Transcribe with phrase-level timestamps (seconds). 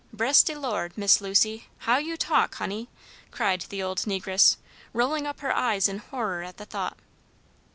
[0.11, 2.89] "Bress de Lord, Miss Lucy, how you talk, honey!"
[3.29, 4.57] cried the old negress,
[4.93, 6.97] rolling up her eyes in horror at the thought.